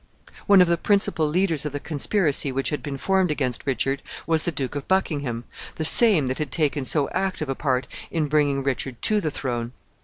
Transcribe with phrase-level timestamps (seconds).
[0.47, 4.41] One of the principal leaders of the conspiracy which had been formed against Richard was
[4.41, 5.43] the Duke of Buckingham
[5.75, 9.73] the same that had taken so active a part in bringing Richard to the throne.